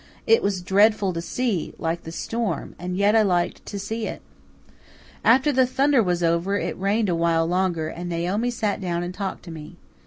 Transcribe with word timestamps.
It 0.25 0.41
was 0.41 0.63
dreadful 0.63 1.13
to 1.13 1.21
see, 1.21 1.75
like 1.77 2.05
the 2.05 2.11
storm, 2.11 2.73
and 2.79 2.97
yet 2.97 3.15
I 3.15 3.21
liked 3.21 3.63
to 3.67 3.77
see 3.77 4.07
it. 4.07 4.23
"After 5.23 5.51
the 5.51 5.67
thunder 5.67 6.01
was 6.01 6.23
over 6.23 6.57
it 6.57 6.75
rained 6.79 7.07
a 7.09 7.13
while 7.13 7.45
longer, 7.45 7.87
and 7.87 8.09
Naomi 8.09 8.49
sat 8.49 8.81
down 8.81 9.03
and 9.03 9.13
talked 9.13 9.43
to 9.43 9.51
me. 9.51 9.75